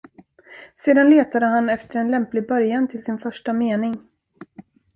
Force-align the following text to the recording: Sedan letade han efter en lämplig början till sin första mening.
Sedan 0.85 1.07
letade 1.09 1.45
han 1.45 1.69
efter 1.69 1.99
en 1.99 2.11
lämplig 2.11 2.47
början 2.47 2.87
till 2.87 3.03
sin 3.03 3.19
första 3.19 3.53
mening. 3.53 4.09